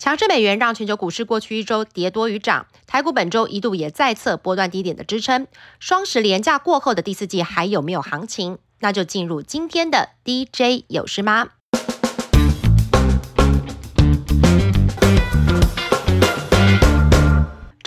[0.00, 5.46] 强势美元让全球股市过去一周跌多于涨，台股本周一度也再测波段低点的支撑。
[5.78, 8.56] 双十连假过后的第四季还有没有行情？
[8.78, 11.50] 那就进入今天的 DJ 有事吗？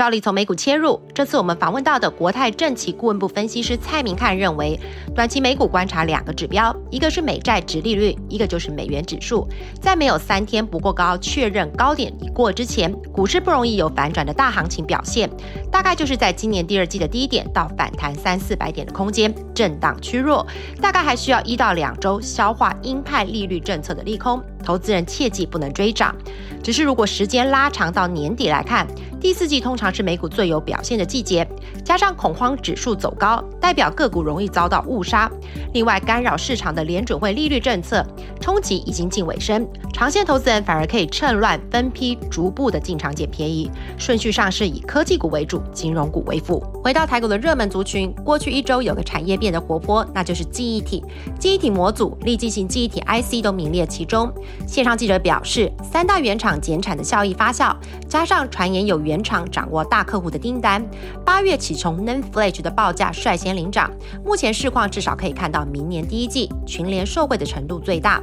[0.04, 4.78] 照例从美股切入，这次我们访问到的国泰政企顾问部分析师蔡明汉认为，
[5.16, 9.48] 短期美股观察两个指标，一个是美债值利率，一个就是美元指数。
[9.80, 15.30] 在没有三天不过高确认高点已过之前，股市不容易有反转的大行情表现。
[15.72, 20.46] 大概就是在今年第二季的低点到反弹三四百点的空间，震荡趋弱，
[20.82, 24.44] 大概还需要一到两周消化鹰派利率政策的利空。
[24.64, 26.16] 投资人切记不能追涨。
[26.64, 28.88] 只是如果时间拉长到年底来看，
[29.20, 31.48] 第四季通常是美股最有表现的季节，
[31.84, 35.30] 加上恐慌指数走高，代表个股容易遭到误杀。
[35.74, 38.06] 另外，干扰市场的联准会利率政策
[38.40, 43.70] 冲击已经近尾声，长线投资人反而可以趁乱分批逐步的进场捡便宜。
[43.98, 46.62] 顺序上是以科技股为主，金融股为辅。
[46.84, 51.04] 回到台股的热门族群，过去一周有个产业变得活泼，那就是记忆体、
[51.38, 54.32] 记忆体模组、立即型记忆体 IC 都名列其中。
[54.68, 57.76] 线上记者表示，三大原厂减产的效益发酵，
[58.08, 60.84] 加上传言有原厂掌握大客户的订单，
[61.26, 63.92] 八月起从 NAND Flash 的报价率先领涨。
[64.26, 68.22] 目前市况至少可以看到明年第一季群联受惠的程度最大，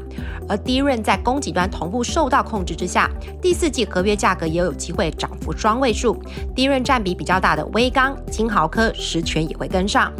[0.48, 6.20] 而低润在供给端同步受到控制之下，第四季合约价格也有机会涨幅双位数。
[6.54, 10.12] 低润占比比较大的微钢、金豪科、实权也会跟上。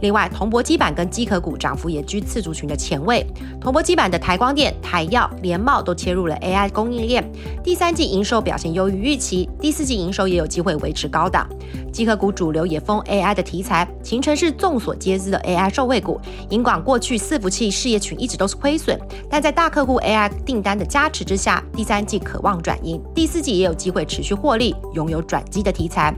[0.00, 3.26] 另外，铜箔基板跟机壳股涨幅也居次族群的前位。
[3.60, 7.28] 铜箔基板的台光电、台药、联茂都切入了 AI 供应链，
[7.62, 11.48] 第三季营收表现优于预期，第四季营收也有机会维持高档。
[11.92, 16.20] 机壳股主流也封 AI 的题材，形成是众所皆知的 AI 受惠股。
[16.50, 26.14] 银广过去伺服器事业群一直都是亏损，但在大客户 AI 订单的加持之下，第三季渴望转盈，第四季也有机会持续获利，拥有转机的题材。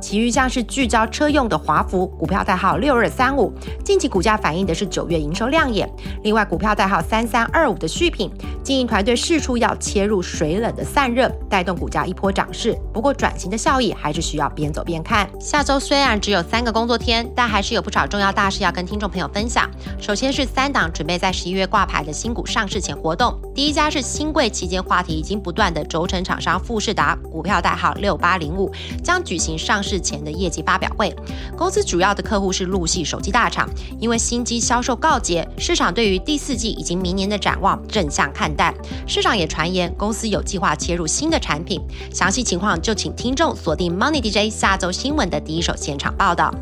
[0.00, 3.50] 其余像是聚焦车用的华孚股票代号六二三三五，
[3.82, 5.90] 近期股价反映的是九月营收亮眼。
[6.24, 8.30] 另外股票代号三三二五的续品，
[8.62, 12.78] 经营团队试出要切入水冷的散热，带动股价一波涨势。
[12.92, 15.26] 不过转型的效益还是需要边走边看。
[15.40, 19.70] 下周虽然只有三个工作天，但还是有不少重要大事要跟听众朋友分享。
[19.98, 28.70] 首先是三档准备在十一月挂牌的新股上市前活动，第一家是新贵期间话题已经不断的轴承厂商富士达，股票代号六八零五，
[29.02, 29.94] 将举行上市。
[30.04, 31.14] 前的业绩发表会，
[31.56, 33.70] 公司主要的客户是陆系手机大厂，
[34.00, 38.74] 因为新机销售告捷，市场对于第四季以及明年的展望正向看待。
[39.06, 41.80] 市场也传言公司有计划切入新的产品，
[42.12, 46.52] 详细情况就请听众锁定 Money DJ 下周新闻的第一手现场报道。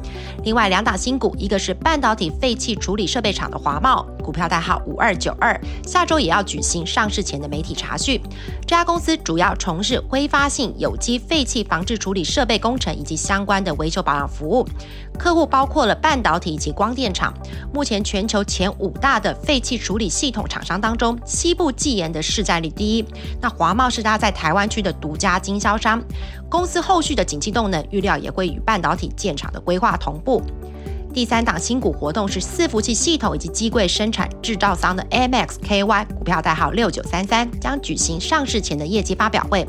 [0.45, 8.21] 另外两档新股，一个是半导体废弃处理设备厂的华茂，股票代号五二九二，下周也要举行上市前的媒体查询。
[8.61, 14.69] 这家公司主要从事挥发性有机废弃防治处理设备工程以及相关的维修保养服务，
[15.19, 17.33] 客户包括了半导以及光电厂。
[17.73, 23.05] 目前全球前五大的废气处理系统厂商当中，西部技研的市占率第一。
[23.41, 26.03] 那华茂是它在台湾区的独家经销商，
[26.49, 30.43] 公司后续的景气动能预料也会与半导体建厂的规划同步。
[31.13, 39.67] 第三档新股活动是伺服器系统以及机柜生产制造商的 MXKY 股票代号六九三三，将举行上市前的业绩发表会。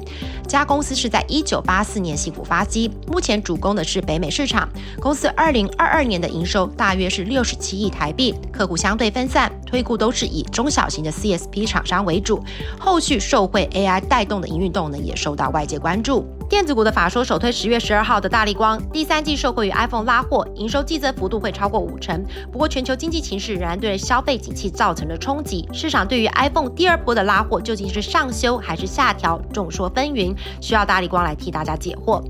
[0.48, 4.70] 家公司是在一九八四年新股发机，目前主攻的是北美市场。
[5.02, 12.42] 公司二零二二年的营收大约是六十七亿台币，客户相对分散，推估都是以中小型的 CSP 厂商为主。
[12.80, 16.26] 后续受惠 AI 带动的营运动能也受到外界关注。
[16.54, 22.24] 电子股的法说首推十月十二号的大力光，第三季受惠于 iPhone 拉货，营收季增幅度会超过五成。
[22.52, 32.24] 不过全球经济情势仍然对消费景气造成了冲击，市场对于 iPhone 第二波的拉货究竟是上修还是下调，众说纷纭，需要大力光来替大家解惑。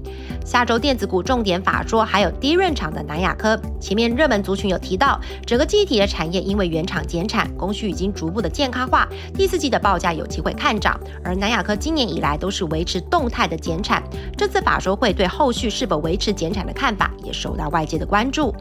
[0.45, 10.97] 下周电子股重点法说还有低润厂的南亚科，前面热门族群有提到，整个记忆体的产业因为原厂减产，供需已经逐步的健康化，第四季的报价有机会看涨。
[11.25, 14.01] 而南亚科今年以来都是维持动态的减产，
[14.37, 18.53] 这次法说会对后续是否维持减产的看法也受到外界的关注。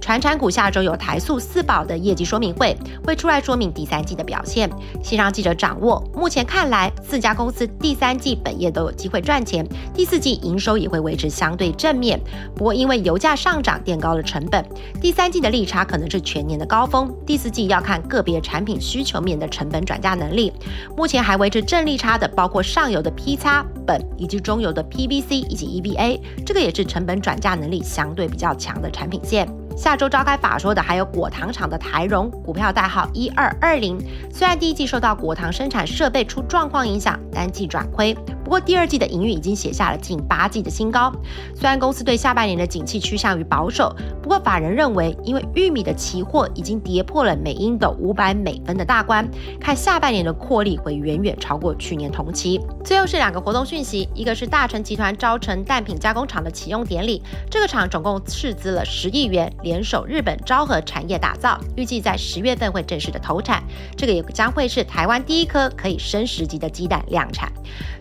[0.00, 2.76] 传产股下周有台塑四宝的业绩说明会，
[3.06, 4.68] 会出来说明第三季的表现。
[5.02, 12.20] 先让记者掌握，目前看来四家公司第三季本业都有机会赚钱，第四季营收也会维持相对正面。
[12.54, 14.62] 不过因为油价上涨垫高了成本，
[15.00, 20.52] 第三季的利差可能是全年的高峰，第四季要看个别产品需求面的成本转嫁能力。
[20.94, 29.48] 目前还维持正利差的包括上游的 P 差本以及中游的 PVC 以及 EVA，这个也是成本转嫁能力相对比较强的产品线。
[29.76, 33.98] 下周召开法说的还有果糖厂的台荣股票代号一二二零，
[34.32, 41.10] 虽然第一季受到果糖生产设备出状况影响，单季转亏，不过第二季的营运已经写下了近八季的新高。
[41.54, 49.26] 虽然公司对下半年的景气趋向于保守，不过法人认为，因为玉米的期货已经跌破了每英斗五百美分的大关，
[49.58, 52.60] 看下半年的获利会远远超过去年同期。
[52.84, 63.62] 最后是两个活动讯息，一个是大成集团招成蛋品加工厂的启用典礼，这个厂总共斥资了十亿元，联手日本昭和产业打造，预计在十月份会正式的投产。
[63.96, 67.50] 这个也将会是台湾第一颗可以升十级的鸡蛋量产。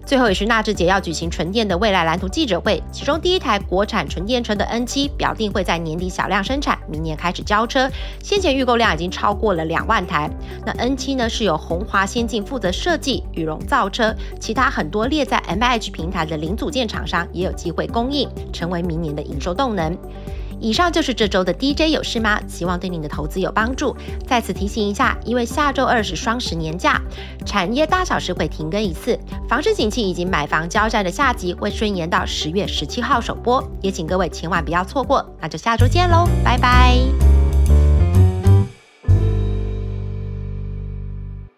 [0.05, 7.87] 最后也是纳智捷要举行纯电的未来蓝图记者会，其中第一台国产纯电车的 N7 表定会在年底小量生产，明年开始交车，
[8.23, 10.27] 先前预购量已经超过了两万台。
[10.65, 19.95] 那 N7 呢是由鸿华先进负责设计、羽绒造车，其他很多列在 MH 平台的零组件厂商也有机会供应，成为明年的营收动能。
[20.59, 22.39] 以上就是这周的 DJ 有事吗？
[22.47, 23.95] 希望对您的投资有帮助。
[24.27, 27.01] 在此提醒一下，因为下周二是双十年假，
[27.45, 29.19] 产业大小事会停更一次。
[29.49, 35.25] 房市景气以及买房交战的下集会顺延到十月十七号首播，也请各位千万不要错过。
[35.39, 37.42] 那就下周见喽，拜拜。